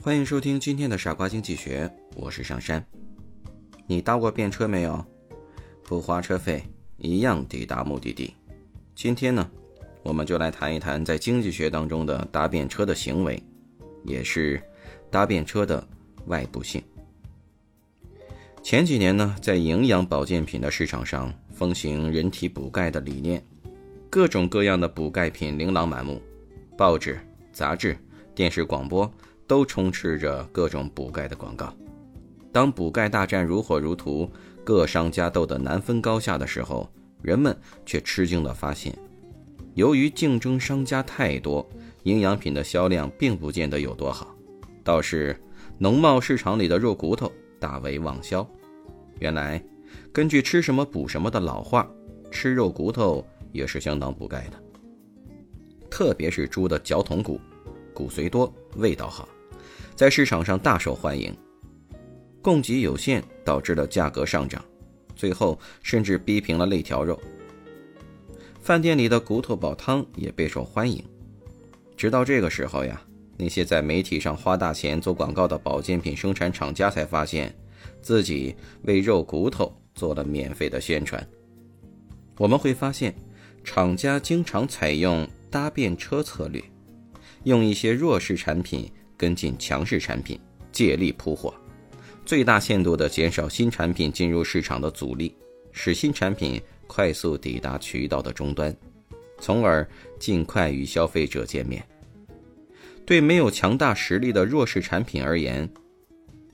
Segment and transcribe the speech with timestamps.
[0.00, 2.82] 欢迎收听今天的傻瓜经济学，我是上山。
[3.84, 5.04] 你搭过便车没有？
[5.82, 6.62] 不花车费，
[6.98, 8.32] 一样抵达目的地。
[8.94, 9.50] 今天呢，
[10.04, 13.42] 我们就来谈一谈在经济学当中的搭便车的行为，
[14.04, 14.62] 也是
[15.10, 15.84] 搭便车的
[16.26, 16.80] 外部性。
[18.62, 23.44] 前几年呢，在营养保健品的市场上风行人体补钙的理念，
[24.08, 26.22] 各种各样的补钙品琳琅满目，
[26.76, 27.18] 报纸、
[27.52, 27.98] 杂志、
[28.32, 29.12] 电视广播。
[29.48, 31.74] 都充斥着各种补钙的广告。
[32.52, 34.30] 当补钙大战如火如荼，
[34.62, 36.88] 各商家斗得难分高下的时候，
[37.22, 38.96] 人们却吃惊地发现，
[39.74, 41.68] 由于竞争商家太多，
[42.04, 44.34] 营养品的销量并不见得有多好，
[44.84, 45.38] 倒是
[45.78, 48.46] 农贸市场里的肉骨头大为旺销。
[49.18, 49.62] 原来，
[50.12, 51.88] 根据吃什么补什么的老话，
[52.30, 54.62] 吃肉骨头也是相当补钙的，
[55.90, 57.40] 特别是猪的脚筒骨，
[57.94, 59.28] 骨髓多，味道好。
[59.98, 61.36] 在市场上大受欢迎，
[62.40, 64.64] 供给有限，导致了价格上涨，
[65.16, 67.20] 最后甚至逼平了肋条肉。
[68.60, 71.04] 饭店里的骨头煲汤也备受欢迎。
[71.96, 73.02] 直到这个时候呀，
[73.36, 77.52] 那些在媒体上花大钱做广告的保健品生产厂家才发现，
[78.00, 81.28] 自己为肉骨头做了免费的宣传。
[82.36, 83.12] 我们会发现，
[83.64, 86.62] 厂家经常采用搭便车策略，
[87.42, 88.88] 用一些弱势产品。
[89.18, 90.40] 跟进强势产品，
[90.72, 91.52] 借力铺货，
[92.24, 95.34] 最大限度地减少新产品进入市场的阻力，
[95.72, 98.74] 使新产品快速抵达渠道的终端，
[99.40, 99.86] 从而
[100.18, 101.84] 尽快与消费者见面。
[103.04, 105.68] 对没有强大实力的弱势产品而言，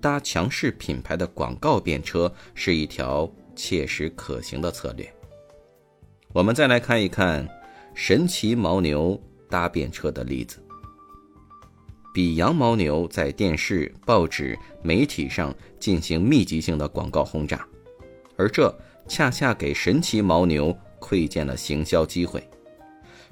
[0.00, 5.06] 搭强势品牌的广告便车是一条切实可行的策略。
[6.32, 7.48] 我们再来看一看
[7.94, 10.62] 神奇牦牛搭便车的例子。
[12.16, 17.68] 比羊牦牛在电视、报纸、媒体上进行密集性的广告轰炸，
[18.38, 18.74] 而这
[19.06, 22.42] 恰恰给神奇牦牛窥见了行销机会。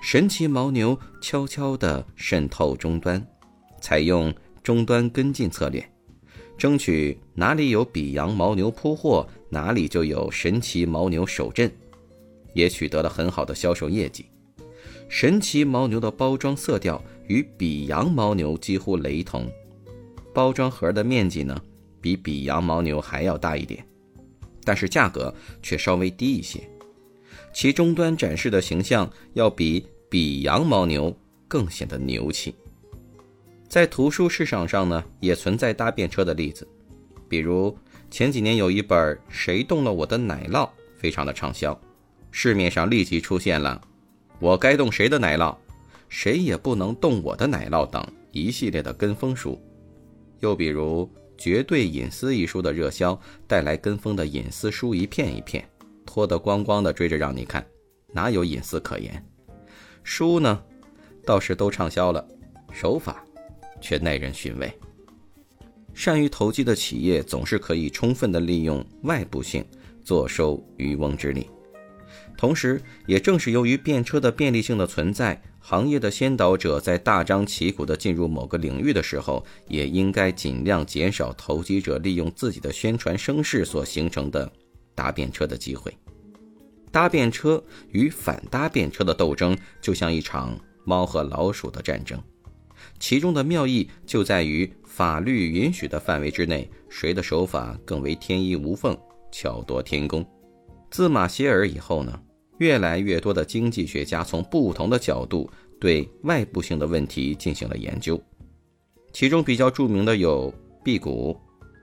[0.00, 3.24] 神奇牦牛悄悄地渗透终端，
[3.80, 4.34] 采用
[4.64, 5.88] 终端跟进策略，
[6.58, 11.70] 争取哪里有比羊牦牛铺货，哪里就有神奇牦牛守镇，
[12.52, 14.26] 也取得了很好的销售业绩。
[15.12, 17.00] 神奇牦牛的包装色调。
[17.28, 19.50] 与比羊牦牛几乎雷同，
[20.34, 21.58] 包装盒的面积呢
[22.00, 23.86] 比比羊牦牛还要大一点，
[24.64, 26.60] 但是价格却稍微低一些。
[27.54, 32.54] 其终端展示的形象要比比羊牦牛更显得牛气。
[33.68, 36.66] 在图书市场上呢，也存在搭便车的例子，
[37.28, 37.74] 比如
[38.10, 40.66] 前几年有一本《谁动了我的奶酪》，
[40.98, 41.78] 非常的畅销，
[42.30, 43.80] 市面上立即出现了
[44.42, 45.56] “我该动谁的奶酪”。
[46.10, 49.58] 谁也不能动我的奶酪等一系列的跟风书，
[50.40, 51.06] 又比如
[51.38, 55.66] 《绝对隐私》一书的热销，带来跟风的隐私书一片一片，
[56.04, 57.66] 脱得光光的追着让你看，
[58.12, 59.24] 哪有隐私可言？
[60.02, 60.62] 书呢，
[61.24, 62.22] 倒是都畅销了，
[62.70, 63.24] 手法
[63.80, 64.70] 却耐人寻味。
[65.94, 69.64] 善于投机的企业总是可以充分的利用外部性，
[70.04, 71.48] 坐收渔翁之利。
[72.42, 75.40] 同时，也正是由于便车的便利性的存在。
[75.60, 84.50] 行业的先导者在大张旗鼓地进入某个领域的时候，也应该尽量减少投机者利用自己的宣传声势所形成的
[84.92, 85.96] 搭便车的机会。
[86.90, 92.20] 搭便车与反搭便车的斗争，就像一场猫和老鼠的战争，
[92.98, 98.98] 其中的妙意就在于法律允许的范围之内，谁的手法更为天衣无缝、
[99.30, 100.26] 巧夺天工。
[100.90, 102.20] 自马歇尔以后呢？
[102.62, 105.50] 越来越多的经济学家从不同的角度
[105.80, 108.22] 对外部性的问题进行了研究，
[109.12, 110.54] 其中比较著名的有
[110.84, 111.36] 辟谷、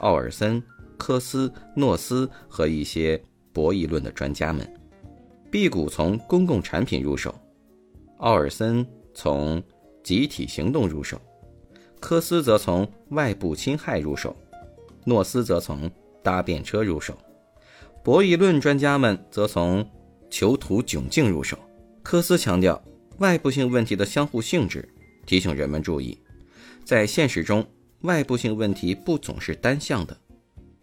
[0.00, 0.62] 奥尔森、
[0.98, 3.18] 科斯、诺斯和一些
[3.54, 4.70] 博弈论的专家们。
[5.50, 7.34] 辟谷从公共产品入手，
[8.18, 9.62] 奥尔森从
[10.04, 11.18] 集体行动入手，
[12.00, 14.36] 科斯则从外部侵害入手，
[15.04, 15.90] 诺斯则从
[16.22, 17.16] 搭便车入手，
[18.04, 19.82] 博弈论专家们则从。
[20.30, 21.58] 囚徒窘境入手，
[22.02, 22.82] 科斯强调
[23.18, 24.88] 外部性问题的相互性质，
[25.24, 26.18] 提醒人们注意，
[26.84, 27.66] 在现实中，
[28.02, 30.16] 外部性问题不总是单向的，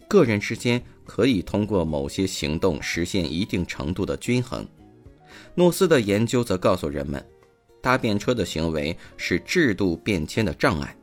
[0.07, 4.67] 个人之间可以通过某些行动实现一定程度的均衡。
[5.55, 7.23] 诺斯的研究则告诉人们，
[7.81, 10.95] 搭便车的行为是制度变迁的障碍。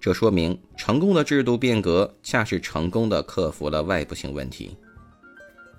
[0.00, 4.76] 这说明，成功的制度变革恰是成功的克服了外部性问题。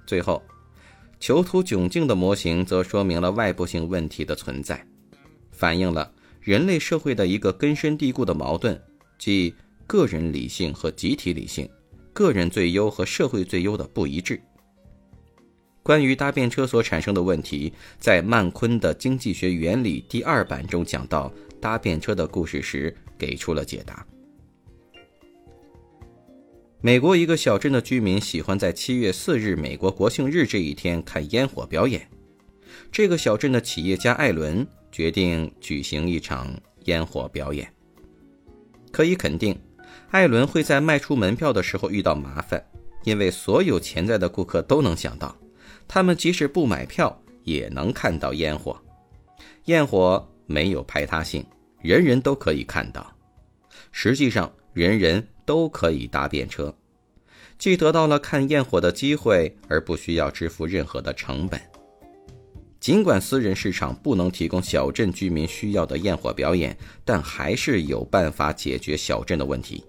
[0.08, 0.42] 最后，
[1.26, 4.86] 囚徒窘境的模型则说明了外部性问题的存在，
[5.50, 8.80] 反映了人类社会的一个根深蒂固的矛盾，
[9.18, 9.52] 即
[9.88, 11.68] 个人理性和集体理性、
[12.14, 14.40] 个人最优和社会最优的不一致。
[15.82, 24.06] 关于搭便车所产生的问题，在曼昆的《经济学原理》第二版中讲到搭便车的故事时，给出了解答。
[26.86, 32.08] 美国一个小镇的居民喜欢在七月四日美国国庆日这一天看烟火表演。
[32.92, 36.48] 这个小镇的企业家艾伦决定举行一场
[36.84, 37.68] 烟火表演。
[38.92, 39.60] 可以肯定，
[40.12, 42.64] 艾伦会在卖出门票的时候遇到麻烦，
[43.04, 45.36] 因为所有潜在的顾客都能想到，
[45.88, 48.80] 他们即使不买票也能看到烟火。
[49.64, 51.44] 焰火没有排他性，
[51.82, 53.12] 人人都可以看到。
[53.92, 55.28] 实际上，人人。
[55.46, 56.76] 都可以搭便车，
[57.58, 61.62] 既得到了看焰火的机会，而不需要支付任何的成本。
[62.80, 69.84] 尽管私人市场不能提供小镇居民需要的焰火表演，但还是有办法解决小镇的问题。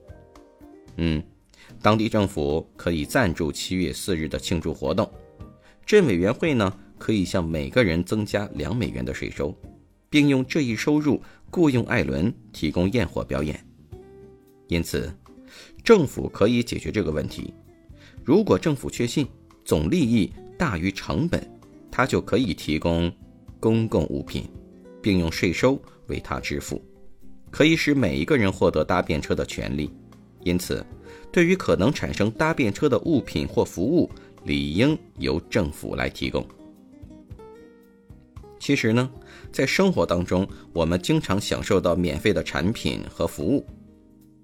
[0.97, 1.23] 嗯，
[1.83, 5.11] 当地政府可以赞助七月四日的庆祝活动，
[5.85, 9.55] 镇委员会呢可以向每个人增加两美元的税收，
[10.09, 13.63] 并用这一收入雇佣艾伦提供焰火表演。
[14.69, 15.13] 因此。
[15.87, 17.55] 政府可以解决这个问题。
[18.25, 19.25] 如果政府确信
[19.65, 21.49] 总利益大于成本，
[21.93, 23.11] 他就可以提供
[23.61, 24.51] 公共物品，
[25.01, 26.83] 并用税收为他支付，
[27.53, 29.89] 可以使每一个人获得搭便车的权利。
[30.43, 30.85] 因此，
[31.31, 34.11] 对于可能产生搭便车的物品或服务，
[34.43, 36.45] 理应由政府来提供。
[38.59, 39.09] 其实呢，
[39.53, 43.65] 在生活当中，我们经常享受到免费的产品和服务，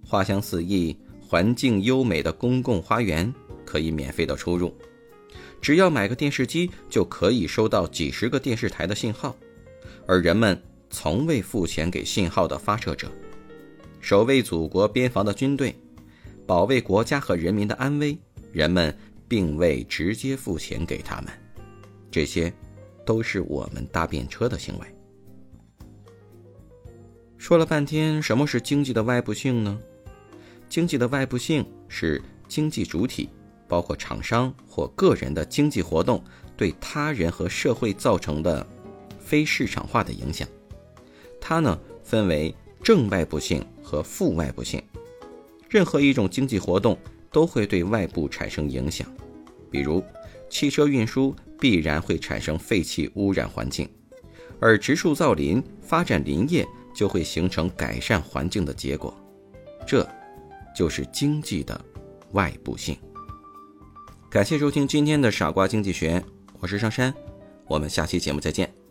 [0.06, 0.97] 花香四溢。
[1.32, 3.32] 环境优美的公共花园
[3.64, 4.70] 可以免费的出入，
[5.62, 9.34] 只要买个电视机就可以收到几十个电视台的信号，
[10.06, 13.11] 而人们从未付钱给信号的发射者。
[13.99, 15.75] 守卫祖国边防的军队，
[16.46, 18.14] 保卫国家和人民的安危，
[18.52, 18.94] 人们
[19.26, 21.32] 并未直接付钱给他们。
[22.11, 22.52] 这些，
[23.06, 24.87] 都是我们搭便车的行为。
[27.38, 29.81] 说了半天，什么是经济的外部性呢？
[30.73, 33.29] 经济的外部性是经济主体，
[33.69, 36.25] 包括厂商或个人的经济活动
[36.57, 38.67] 对他人和社会造成的
[39.21, 40.49] 非市场化的影响。
[41.39, 44.83] 它呢分为正外部性和负外部性。
[45.69, 46.97] 任何一种经济活动
[47.31, 49.07] 都会对外部产生影响，
[49.71, 50.03] 比如
[50.49, 53.87] 汽车运输必然会产生废气污染环境，
[54.59, 59.15] 而植树造林发展林业就会形成改善环境的结果。
[59.87, 60.09] 这。
[60.75, 61.79] 就是经济的
[62.33, 62.97] 外部性。
[64.31, 66.25] 感谢收听今天的傻瓜经济学，
[66.59, 67.13] 我是上山，
[67.67, 68.81] 我们下期节目再见。